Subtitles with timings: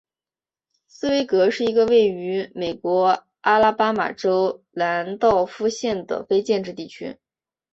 [0.87, 7.19] 斯威格是一个位于美国阿拉巴马州兰道夫县的非建制地区。